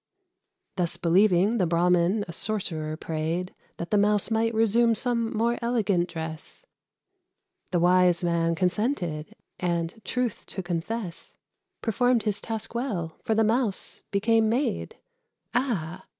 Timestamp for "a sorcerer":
2.27-2.97